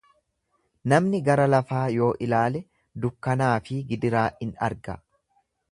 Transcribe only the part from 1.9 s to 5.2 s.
yoo ilaale dukkanaa fi gidiraa in arga.